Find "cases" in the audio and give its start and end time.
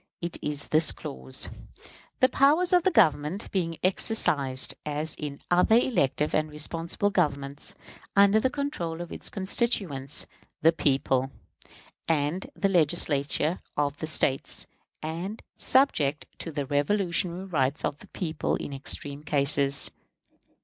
19.21-19.91